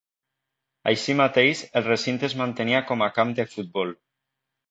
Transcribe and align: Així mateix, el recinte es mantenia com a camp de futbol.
Així 0.91 1.15
mateix, 1.19 1.59
el 1.81 1.85
recinte 1.89 2.27
es 2.29 2.35
mantenia 2.41 2.81
com 2.93 3.05
a 3.09 3.09
camp 3.19 3.35
de 3.41 3.45
futbol. 3.55 3.93